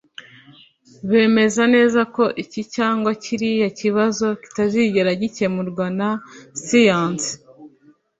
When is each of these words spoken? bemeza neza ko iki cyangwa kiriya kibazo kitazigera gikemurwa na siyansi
bemeza 1.09 1.63
neza 1.75 2.01
ko 2.15 2.23
iki 2.43 2.61
cyangwa 2.75 3.09
kiriya 3.23 3.69
kibazo 3.79 4.25
kitazigera 4.41 5.09
gikemurwa 5.21 5.85
na 5.99 6.09
siyansi 6.63 7.31